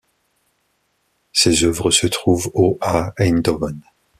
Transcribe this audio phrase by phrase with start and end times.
[1.31, 3.79] Ses œuvres se trouvent au à Eindhoven.